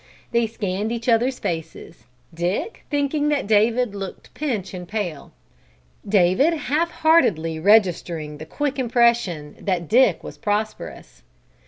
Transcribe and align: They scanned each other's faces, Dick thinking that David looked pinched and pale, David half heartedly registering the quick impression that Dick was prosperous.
They 0.31 0.47
scanned 0.47 0.91
each 0.91 1.07
other's 1.07 1.37
faces, 1.37 2.05
Dick 2.33 2.85
thinking 2.89 3.29
that 3.29 3.45
David 3.45 3.93
looked 3.93 4.33
pinched 4.33 4.73
and 4.73 4.87
pale, 4.87 5.31
David 6.09 6.53
half 6.53 6.89
heartedly 6.89 7.59
registering 7.59 8.39
the 8.39 8.47
quick 8.47 8.79
impression 8.79 9.57
that 9.61 9.87
Dick 9.87 10.23
was 10.23 10.39
prosperous. 10.39 11.21